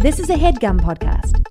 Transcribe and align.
This 0.00 0.20
is 0.20 0.30
a 0.30 0.34
headgum 0.34 0.80
podcast. 0.80 1.44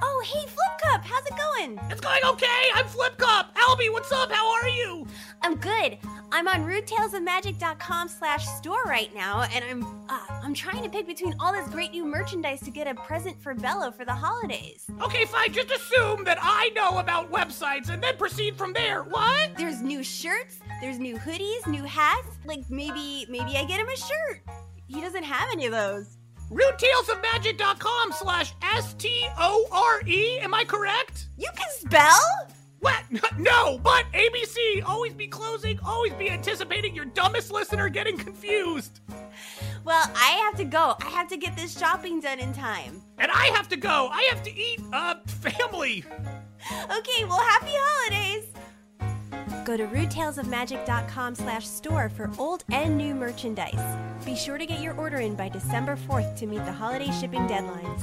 Oh, 0.00 0.22
hey, 0.24 0.46
Flip 0.46 0.78
Cup, 0.80 1.04
how's 1.04 1.26
it 1.26 1.34
going? 1.36 1.80
It's 1.90 2.00
going 2.00 2.22
okay. 2.24 2.70
I'm 2.72 2.86
Flip 2.86 3.18
Cup. 3.18 3.47
Albie, 3.78 3.92
what's 3.92 4.10
up? 4.10 4.32
How 4.32 4.50
are 4.54 4.68
you? 4.68 5.06
I'm 5.42 5.54
good. 5.56 5.98
I'm 6.32 6.48
on 6.48 6.64
rudetalesofmagic.com 6.64 8.08
slash 8.08 8.46
store 8.46 8.82
right 8.84 9.14
now, 9.14 9.44
and 9.54 9.64
I'm 9.64 9.84
uh, 10.08 10.18
I'm 10.42 10.52
trying 10.52 10.82
to 10.82 10.88
pick 10.88 11.06
between 11.06 11.34
all 11.38 11.52
this 11.52 11.68
great 11.68 11.92
new 11.92 12.04
merchandise 12.04 12.60
to 12.62 12.70
get 12.70 12.88
a 12.88 12.94
present 12.94 13.40
for 13.40 13.54
Bella 13.54 13.92
for 13.92 14.04
the 14.04 14.12
holidays. 14.12 14.86
Okay, 15.00 15.24
fine. 15.26 15.52
Just 15.52 15.70
assume 15.70 16.24
that 16.24 16.38
I 16.40 16.70
know 16.74 16.98
about 16.98 17.30
websites 17.30 17.88
and 17.88 18.02
then 18.02 18.16
proceed 18.16 18.56
from 18.56 18.72
there. 18.72 19.04
What? 19.04 19.56
There's 19.56 19.80
new 19.80 20.02
shirts, 20.02 20.58
there's 20.80 20.98
new 20.98 21.16
hoodies, 21.16 21.64
new 21.68 21.84
hats. 21.84 22.36
Like 22.44 22.68
maybe 22.68 23.26
maybe 23.28 23.56
I 23.56 23.64
get 23.64 23.78
him 23.78 23.88
a 23.88 23.96
shirt. 23.96 24.42
He 24.88 25.00
doesn't 25.00 25.24
have 25.24 25.48
any 25.52 25.66
of 25.66 25.72
those. 25.72 26.16
RudeTalesOfMagic.com 26.50 28.12
slash 28.12 28.54
S-T-O-R-E. 28.62 30.38
Am 30.38 30.54
I 30.54 30.64
correct? 30.64 31.26
You 31.36 31.48
can 31.54 31.68
spell? 31.70 32.47
What? 32.80 33.02
No, 33.38 33.78
but 33.78 34.04
ABC. 34.12 34.82
Always 34.84 35.14
be 35.14 35.28
closing. 35.28 35.78
Always 35.84 36.12
be 36.14 36.28
anticipating 36.28 36.94
your 36.94 37.04
dumbest 37.04 37.52
listener 37.52 37.88
getting 37.88 38.18
confused. 38.18 39.00
Well, 39.84 40.10
I 40.16 40.30
have 40.44 40.56
to 40.56 40.64
go. 40.64 40.96
I 41.00 41.08
have 41.10 41.28
to 41.28 41.36
get 41.36 41.54
this 41.56 41.78
shopping 41.78 42.20
done 42.20 42.40
in 42.40 42.52
time. 42.52 43.00
And 43.16 43.30
I 43.30 43.46
have 43.54 43.68
to 43.68 43.76
go. 43.76 44.08
I 44.10 44.28
have 44.30 44.42
to 44.42 44.54
eat, 44.54 44.80
uh, 44.92 45.14
family. 45.26 46.04
Okay, 46.98 47.24
well, 47.24 47.38
happy 47.38 47.70
holidays. 47.72 48.44
Go 49.64 49.76
to 49.76 49.86
rudetalesofmagic.com 49.86 51.36
slash 51.36 51.66
store 51.68 52.08
for 52.08 52.30
old 52.36 52.64
and 52.72 52.98
new 52.98 53.14
merchandise. 53.14 53.78
Be 54.26 54.34
sure 54.34 54.58
to 54.58 54.66
get 54.66 54.80
your 54.80 54.94
order 54.94 55.18
in 55.18 55.36
by 55.36 55.48
December 55.48 55.96
4th 55.96 56.36
to 56.38 56.46
meet 56.46 56.64
the 56.66 56.72
holiday 56.72 57.12
shipping 57.12 57.46
deadlines. 57.46 58.02